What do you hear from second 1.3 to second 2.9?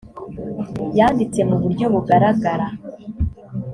mu buryo bugaragara